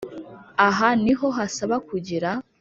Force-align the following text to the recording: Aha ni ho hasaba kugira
Aha 0.67 0.89
ni 1.03 1.13
ho 1.19 1.27
hasaba 1.37 1.75
kugira 1.87 2.29